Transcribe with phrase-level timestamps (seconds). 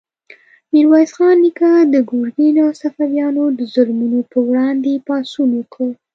[0.73, 5.89] میرویس خان نیکه د ګرګین او صفویانو د ظلمونو په وړاندې پاڅون وکړ.